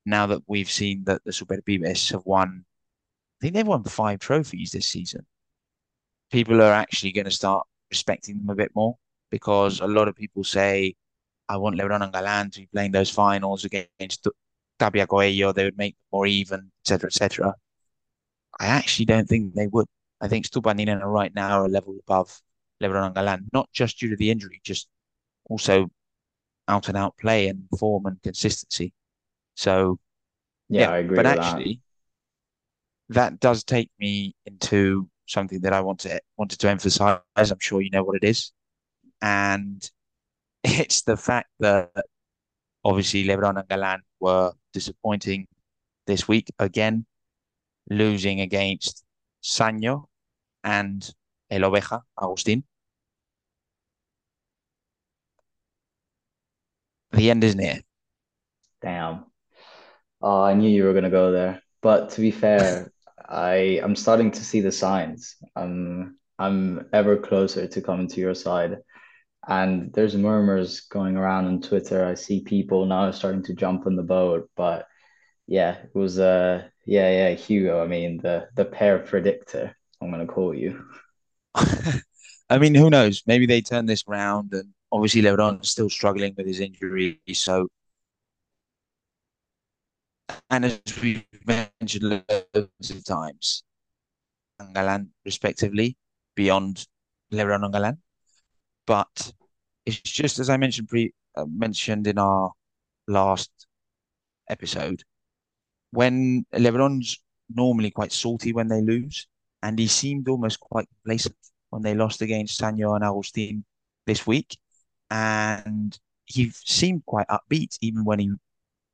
[0.07, 2.65] now that we've seen that the Superpibes have won,
[3.39, 5.25] I think they've won five trophies this season.
[6.31, 8.97] People are actually going to start respecting them a bit more
[9.31, 10.95] because a lot of people say,
[11.47, 14.27] I want Lebron and Galan to be playing those finals against
[14.77, 15.53] Tapia Coello.
[15.53, 17.55] They would make more even, etc., etc.
[18.59, 19.87] I actually don't think they would.
[20.21, 22.41] I think Stupa are right now a level above
[22.83, 24.89] Lebron and Galan, not just due to the injury, just
[25.49, 25.89] also
[26.67, 28.93] out and out play and form and consistency.
[29.55, 29.97] So,
[30.67, 31.15] yeah, yeah I agree.
[31.15, 31.88] But actually, that.
[33.09, 37.19] That does take me into something that I want to wanted to emphasize.
[37.35, 38.51] I'm sure you know what it is,
[39.21, 39.87] and
[40.63, 41.91] it's the fact that
[42.83, 45.47] obviously Lebron and Galan were disappointing
[46.07, 47.05] this week again,
[47.89, 49.03] losing against
[49.43, 50.05] Sanyo
[50.63, 51.09] and
[51.49, 52.63] El Oveja, Agustin.
[57.11, 57.79] The end is near.
[58.81, 59.25] Damn.
[60.21, 61.61] Oh, I knew you were gonna go there.
[61.81, 62.91] But to be fair,
[63.29, 65.35] I I'm starting to see the signs.
[65.55, 68.77] I'm I'm ever closer to coming to your side.
[69.47, 72.05] And there's murmurs going around on Twitter.
[72.05, 74.49] I see people now starting to jump on the boat.
[74.55, 74.87] But
[75.47, 77.83] yeah, it was uh yeah, yeah, Hugo.
[77.83, 80.83] I mean the the pair predictor, I'm gonna call you.
[81.55, 83.23] I mean, who knows?
[83.27, 87.19] Maybe they turn this round and obviously Lebron's still struggling with his injury.
[87.33, 87.67] So
[90.49, 93.63] and as we've mentioned loads of times,
[94.73, 95.97] Galan respectively,
[96.35, 96.85] beyond
[97.31, 97.97] Lebron and Galan.
[98.85, 99.31] But
[99.85, 102.51] it's just as I mentioned pre uh, mentioned in our
[103.07, 103.51] last
[104.49, 105.03] episode,
[105.91, 109.27] when Lebron's normally quite salty when they lose,
[109.63, 111.35] and he seemed almost quite complacent
[111.69, 113.63] when they lost against Sanyo and Agustin
[114.05, 114.57] this week,
[115.09, 118.31] and he seemed quite upbeat even when he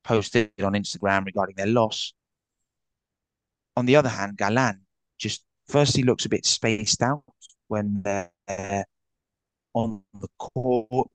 [0.06, 2.13] posted on Instagram regarding their loss.
[3.76, 4.82] On the other hand, Galan
[5.18, 7.24] just first he looks a bit spaced out
[7.68, 8.86] when they're
[9.74, 11.10] on the court.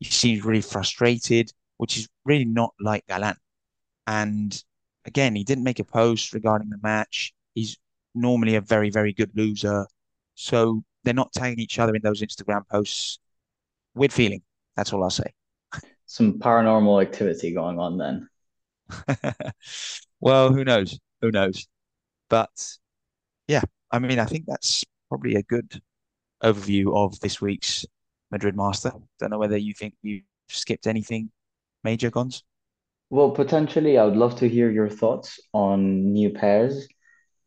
[0.00, 3.36] He seems really frustrated, which is really not like Galan.
[4.06, 4.62] And
[5.06, 7.32] again, he didn't make a post regarding the match.
[7.54, 7.78] He's
[8.14, 9.86] normally a very, very good loser.
[10.34, 13.18] So they're not tagging each other in those Instagram posts.
[13.94, 14.42] Weird feeling.
[14.76, 15.32] That's all I'll say
[16.14, 18.28] some paranormal activity going on then.
[20.20, 20.96] well, who knows?
[21.20, 21.66] Who knows?
[22.30, 22.52] But
[23.48, 25.82] yeah, I mean, I think that's probably a good
[26.40, 27.84] overview of this week's
[28.30, 28.92] Madrid Master.
[29.18, 31.32] Don't know whether you think you skipped anything
[31.82, 32.44] major, Gons.
[33.10, 36.86] Well, potentially, I would love to hear your thoughts on new pairs,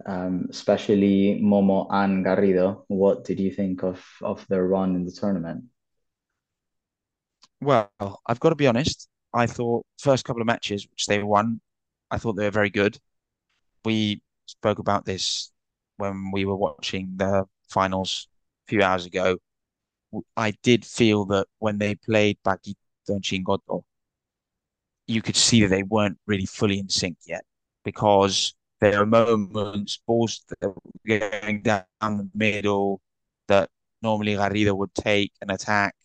[0.05, 2.83] um, especially Momo and Garrido.
[2.89, 5.63] What did you think of of their run in the tournament?
[7.61, 7.91] Well,
[8.25, 9.07] I've got to be honest.
[9.33, 11.61] I thought first couple of matches which they won,
[12.11, 12.99] I thought they were very good.
[13.85, 15.51] We spoke about this
[15.97, 18.27] when we were watching the finals
[18.67, 19.37] a few hours ago.
[20.37, 22.75] I did feel that when they played Paquito
[23.09, 23.83] and Chingoto,
[25.07, 27.45] you could see that they weren't really fully in sync yet
[27.83, 33.01] because there are moments, balls that were going down the middle
[33.47, 33.69] that
[34.01, 35.95] normally Garrido would take an attack,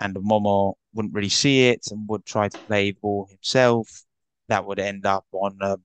[0.00, 4.02] and Momo wouldn't really see it and would try to play ball himself.
[4.48, 5.76] That would end up on a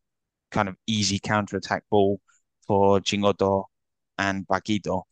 [0.51, 2.19] kind of easy counter attack ball
[2.67, 3.65] for Chingoto
[4.17, 5.03] and Paquito.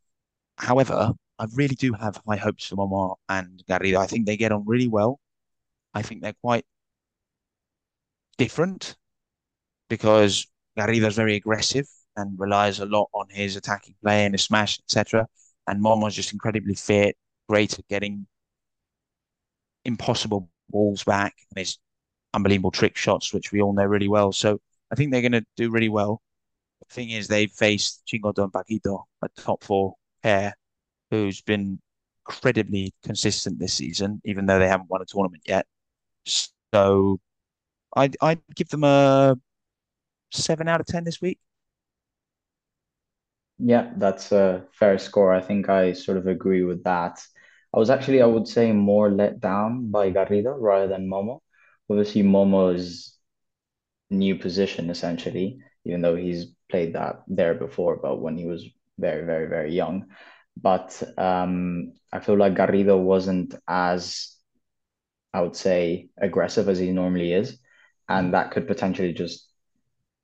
[0.57, 3.97] However, I really do have high hopes for Momo and Garrido.
[3.97, 5.19] I think they get on really well.
[5.93, 6.65] I think they're quite
[8.37, 8.95] different
[9.89, 14.79] because Garrido's very aggressive and relies a lot on his attacking play and his smash,
[14.79, 15.27] etc.
[15.67, 18.27] And Momo's just incredibly fit, great at getting
[19.89, 21.77] impossible balls back and his
[22.33, 24.31] unbelievable trick shots, which we all know really well.
[24.31, 26.21] So I think they're going to do really well.
[26.87, 30.53] The thing is, they've faced Chingoto and Paquito, a top four pair,
[31.11, 31.79] who's been
[32.25, 35.65] incredibly consistent this season, even though they haven't won a tournament yet.
[36.73, 37.19] So
[37.95, 39.37] I'd, I'd give them a
[40.31, 41.39] seven out of 10 this week.
[43.57, 45.33] Yeah, that's a fair score.
[45.33, 47.21] I think I sort of agree with that.
[47.73, 51.39] I was actually, I would say, more let down by Garrido rather than Momo.
[51.89, 53.15] Obviously, Momo's
[54.09, 58.65] new position, essentially, even though he's played that there before, but when he was
[58.97, 60.07] very, very, very young.
[60.57, 64.35] But um, I feel like Garrido wasn't as,
[65.33, 67.59] I would say, aggressive as he normally is.
[68.07, 69.47] And that could potentially just,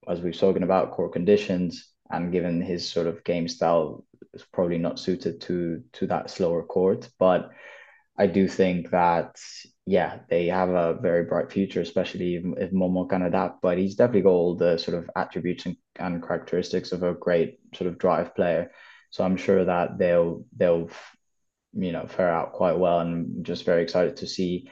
[0.08, 4.78] as we've spoken about, core conditions, and given his sort of game style, is probably
[4.78, 7.10] not suited to to that slower court.
[7.20, 7.50] But
[8.18, 9.40] I do think that
[9.86, 13.62] yeah, they have a very bright future, especially if, if Momo can adapt.
[13.62, 17.60] But he's definitely got all the sort of attributes and, and characteristics of a great
[17.76, 18.72] sort of drive player.
[19.12, 20.90] So I'm sure that they'll they'll
[21.74, 24.70] you know fare out quite well, and just very excited to see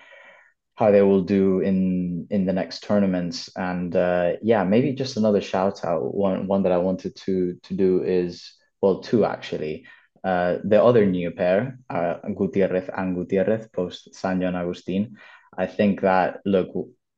[0.76, 3.50] how they will do in in the next tournaments.
[3.56, 6.14] And uh, yeah, maybe just another shout out.
[6.14, 9.86] One one that I wanted to to do is well, two actually.
[10.24, 15.18] Uh, the other new pair, uh, Gutierrez and Gutierrez, post San and Agustin.
[15.58, 16.70] I think that look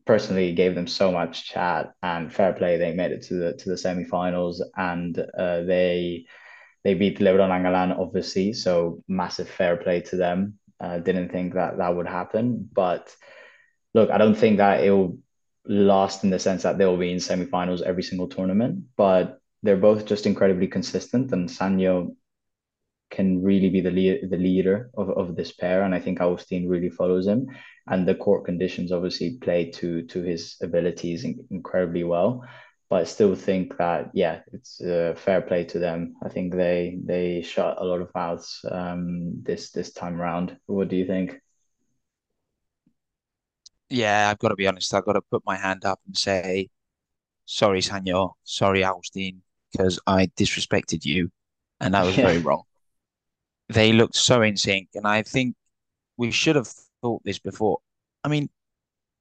[0.06, 2.78] personally gave them so much chat and fair play.
[2.78, 6.26] They made it to the to the semifinals and uh, they
[6.84, 10.60] they beat LeBron and Galan obviously, so massive fair play to them.
[10.80, 13.16] Uh, didn't think that that would happen, but
[13.96, 15.18] look, I don't think that it will
[15.66, 19.78] last in the sense that they will be in semifinals every single tournament, but they're
[19.78, 21.32] both just incredibly consistent.
[21.32, 22.14] And Sanyo
[23.10, 26.90] can really be the the leader of, of this pair, and I think Agustin really
[26.90, 27.48] follows him.
[27.88, 32.44] And the court conditions obviously play to to his abilities incredibly well.
[32.90, 34.82] But I still think that yeah, it's
[35.24, 36.16] fair play to them.
[36.22, 40.58] I think they they shut a lot of mouths um, this this time around.
[40.66, 41.40] What do you think?
[43.96, 44.94] Yeah, I've got to be honest.
[44.94, 46.70] I've got to put my hand up and say,
[47.46, 51.32] sorry, Sanyo, sorry, Agustin, because I disrespected you,
[51.80, 52.64] and that was Yeah, very wrong.
[53.70, 55.56] They looked so in sync, and I think
[56.18, 56.70] we should have
[57.02, 57.80] thought this before.
[58.24, 58.50] I mean,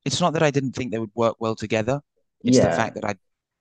[0.05, 2.03] it's not that I didn't think they would work well together.
[2.47, 3.17] It's the fact that I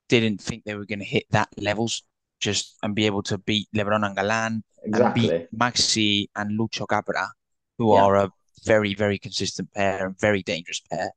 [0.10, 2.04] didn't think they were going to hit that levels
[2.39, 5.47] just and be able to beat Lebron and Galan and beat exactly.
[5.56, 7.30] Maxi and Lucho Capra,
[7.78, 8.34] who Yeah, are a
[8.66, 11.12] very, very consistent pair and very dangerous pair.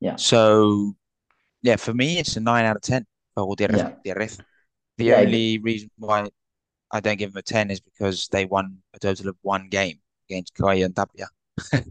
[0.00, 0.96] yeah, So
[1.62, 3.86] yeah, for me, it's a nine out of ten for Gutierrez.
[4.04, 4.16] yeah.
[4.98, 5.16] The yeah.
[5.16, 6.28] only reason why
[6.92, 10.00] I don't give them a ten is because they won a total of one game
[10.28, 11.28] against Coello and Tapia.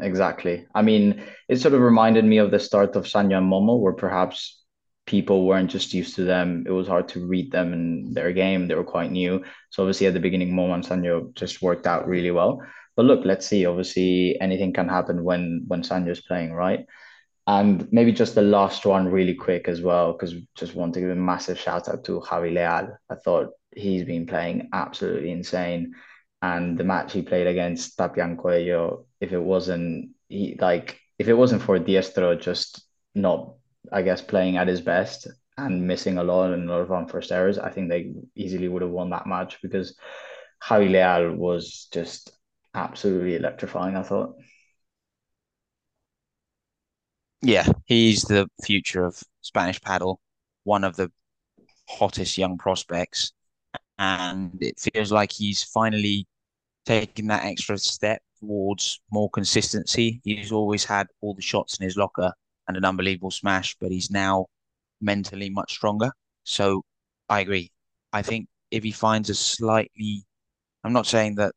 [0.00, 0.66] Exactly.
[0.74, 3.92] I mean, it sort of reminded me of the start of Sanyo and Momo, where
[3.92, 4.60] perhaps
[5.06, 6.64] people weren't just used to them.
[6.66, 8.66] It was hard to read them in their game.
[8.66, 9.44] They were quite new.
[9.70, 12.60] So obviously at the beginning, Momo and Sanyo just worked out really well.
[12.96, 13.66] But look, let's see.
[13.66, 16.86] Obviously, anything can happen when when Sanyo's playing, right?
[17.46, 21.10] And maybe just the last one really quick as well, because just want to give
[21.10, 22.96] a massive shout out to Javi Leal.
[23.10, 25.94] I thought he's been playing absolutely insane.
[26.40, 31.34] And the match he played against Tapian Coello, if it wasn't he like if it
[31.34, 32.82] wasn't for Diestro just
[33.14, 33.54] not,
[33.92, 37.32] I guess, playing at his best and missing a lot and a lot of unforced
[37.32, 39.96] errors, I think they easily would have won that match because
[40.62, 42.32] Javi Leal was just
[42.74, 44.36] absolutely electrifying, I thought.
[47.42, 50.16] Yeah, he's the future of Spanish padel,
[50.64, 51.10] one of the
[51.88, 53.32] hottest young prospects,
[53.98, 56.26] and it feels like he's finally
[56.86, 60.20] taking that extra step towards more consistency.
[60.24, 62.32] He's always had all the shots in his locker
[62.68, 64.46] and an unbelievable smash, but he's now
[65.00, 66.12] mentally much stronger.
[66.44, 66.82] So
[67.28, 67.72] I agree.
[68.12, 70.24] I think if he finds a slightly,
[70.84, 71.54] I'm not saying that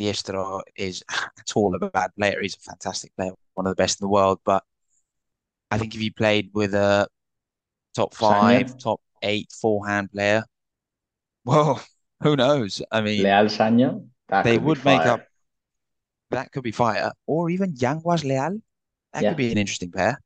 [0.00, 2.40] Diestro is at all a bad player.
[2.42, 4.40] He's a fantastic player, one of the best in the world.
[4.44, 4.64] But
[5.70, 7.08] I think if he played with a
[7.94, 10.44] top Sanya, five, top eight forehand player,
[11.44, 11.82] well,
[12.22, 12.82] who knows?
[12.90, 14.00] I mean, Leal Sanya,
[14.42, 15.24] they would make up
[16.30, 18.60] that could be fire, or even Yanguas Leal.
[19.12, 20.20] That could be an interesting pair.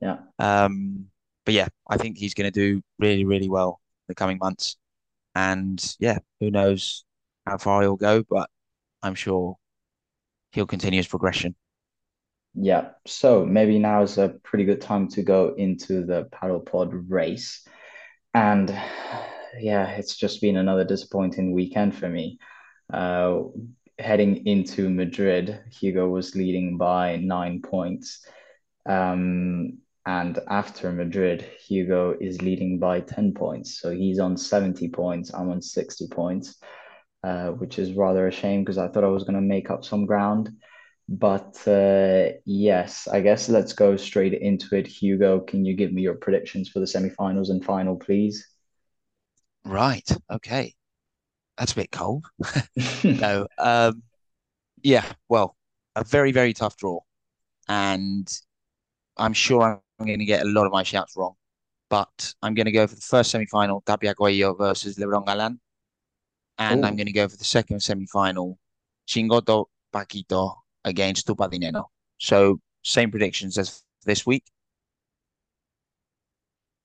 [0.00, 1.06] yeah, Um,
[1.44, 4.76] but yeah, I think he's going to do really, really well in the coming months.
[5.34, 7.04] And yeah, who knows
[7.46, 8.50] how far he'll go, but
[9.06, 9.56] I'm sure
[10.52, 11.54] he'll continue his progression.
[12.54, 12.90] yeah.
[13.06, 17.66] So maybe now is a pretty good time to go into the Padel Pod race.
[18.34, 18.70] And
[19.58, 22.38] yeah, it's just been another disappointing weekend for me.
[22.92, 23.40] Uh,
[23.98, 28.26] heading into Madrid, Hugo was leading by nine points.
[28.84, 33.80] Um, and after Madrid, Hugo is leading by 10 points.
[33.80, 35.34] So he's on 70 points.
[35.34, 36.56] I'm on 60 points,
[37.24, 39.84] uh, which is rather a shame because I thought I was going to make up
[39.84, 40.50] some ground.
[41.08, 44.86] But uh, yes, I guess let's go straight into it.
[44.86, 48.46] Hugo, can you give me your predictions for the semifinals and final, please?
[49.64, 50.08] Right.
[50.30, 50.74] Okay.
[51.58, 52.26] That's a bit cold.
[53.04, 53.46] No.
[53.58, 54.02] Um,
[54.82, 55.04] yeah.
[55.28, 55.56] Well,
[55.94, 57.00] a very, very tough draw.
[57.68, 58.28] And
[59.16, 61.34] I'm sure I'm going to get a lot of my shouts wrong.
[61.88, 65.60] But I'm going to go for the first semi-final, Tapia Coello versus Lebron Galan.
[66.58, 68.58] And I'm Oh, going to go for the second semi-final,
[69.06, 71.86] Chingoto Paquito against Stupa Di Nenno.
[72.18, 74.44] So same predictions as this week.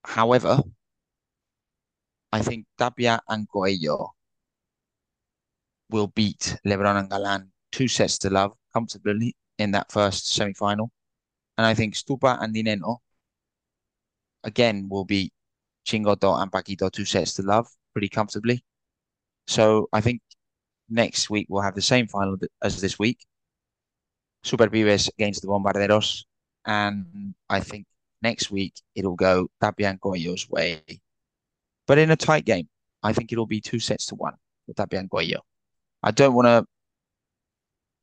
[0.04, 0.62] However,
[2.34, 4.12] I think Tapia and Coello
[5.90, 10.92] will beat Lebron and Galan two sets to love comfortably in that first semi final.
[11.58, 12.98] And I think Stupa and Di Nenno
[14.44, 15.34] again will beat
[15.86, 18.64] Chingoto and Paquito two sets to love pretty comfortably.
[19.52, 20.22] So I think
[20.90, 23.20] next week we'll have the same final as this week.
[24.46, 26.24] Superpibes against the Bombarderos.
[26.66, 27.86] And I think
[28.22, 30.82] next week it'll go and Coello's way.
[31.86, 32.70] But in a tight game,
[33.04, 34.36] I think it'll be two sets to one
[34.68, 35.10] with Tapia and
[36.02, 36.66] I don't want to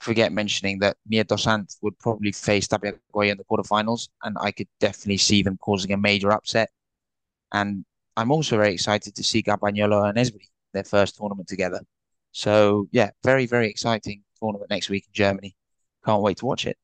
[0.01, 4.51] forget mentioning that Nieto Sanz would probably face Tapia Coello in the quarterfinals, and I
[4.53, 6.68] could definitely see them causing a major upset.
[7.53, 7.86] And
[8.18, 11.81] I'm also very excited to see Campagnolo and Esbri, their first tournament together.
[12.33, 15.57] So yeah, very, very exciting tournament next week in Germany.
[16.05, 16.77] Can't wait to watch it.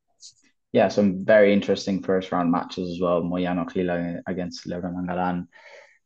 [0.73, 3.23] Yeah, some very interesting first round matches as well.
[3.23, 5.49] Moyano Klila against Lebron and Galan,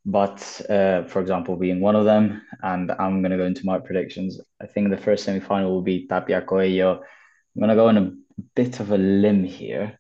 [0.05, 3.79] But uh, for example, being one of them, and I'm going to go into my
[3.79, 4.39] predictions.
[4.61, 6.99] I think the first semi final will be Tapia Coello.
[6.99, 8.12] I'm going to go on a
[8.55, 9.99] bit of a limb here.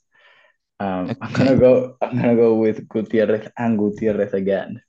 [0.80, 1.16] Um, okay.
[1.22, 1.96] I'm going to go.
[2.02, 4.82] I'm going to go with Gutierrez and Gutierrez again.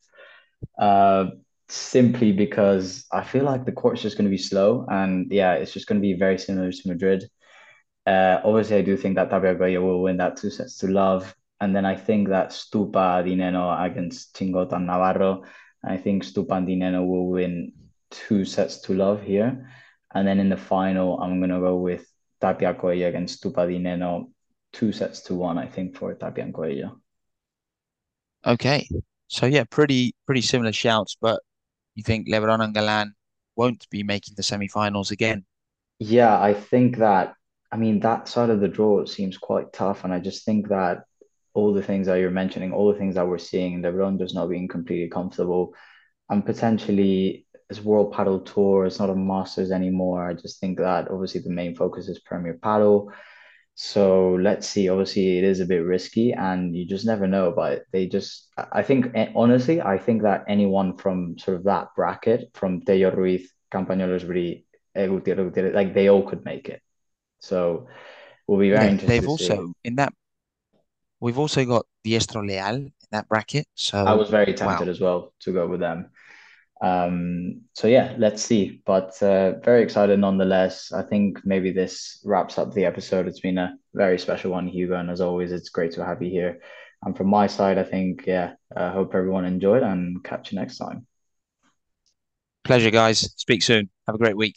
[0.78, 1.28] Uh,
[1.70, 5.74] simply because I feel like the court's just going to be slow, and yeah, it's
[5.74, 7.30] just going to be very similar to Madrid.
[8.06, 11.36] Uh, obviously, I do think that Coello will win that two sets to love.
[11.62, 15.44] And then I think that Stupa Di Nenno against Chingoto and Navarro.
[15.84, 17.74] I think Stupa and Di Nenno will win
[18.10, 19.70] two sets to love here.
[20.16, 22.08] And then in the final, I'm going to go with
[22.42, 24.32] Tapia Coello against Stupa Di Nenno,
[24.74, 27.00] two sets to one, I think, for Tapia and Coello.
[28.46, 28.88] Okay.
[29.28, 31.42] So, yeah, pretty pretty similar shouts, but
[32.00, 33.14] you think Lebron and Galan
[33.56, 35.46] won't be making the semi-finals again?
[36.00, 37.36] Yeah, I think that
[37.72, 40.04] I mean, that side of the draw seems quite tough.
[40.04, 41.04] And I just think that
[41.54, 44.50] all the things that you're mentioning, all the things that we're seeing, LeBron just not
[44.50, 45.74] being completely comfortable,
[46.30, 50.28] and potentially this World Padel Tour, it's not a Masters anymore.
[50.28, 53.12] I just think that obviously the main focus is Premier Padel.
[53.82, 54.90] So let's see.
[54.90, 57.54] Obviously, it is a bit risky, and you just never know.
[57.56, 61.88] But they just, I think, eh, honestly, I think that anyone from sort of that
[61.96, 66.82] bracket, from Tello Ruiz, Campagnolo Esbri, Gutierrez, like they all could make it.
[67.40, 67.88] So
[68.48, 69.10] we'll be very yeah, interested.
[69.12, 69.74] They've also see.
[69.86, 70.12] in that
[71.22, 73.66] we've also got Diestro Leal in that bracket.
[73.76, 74.92] So I was very tempted wow.
[74.92, 76.12] as well to go with them.
[76.82, 78.82] Um, so yeah, let's see.
[78.86, 80.92] But uh, very excited nonetheless.
[80.92, 83.28] I think maybe this wraps up the episode.
[83.28, 86.30] It's been a very special one, Hugo, and as always, it's great to have you
[86.30, 86.60] here.
[87.04, 90.78] And from my side, I think yeah, I hope everyone enjoyed and catch you next
[90.78, 91.06] time.
[92.64, 93.20] Pleasure, guys.
[93.38, 93.90] Speak soon.
[94.08, 94.56] Have a great week.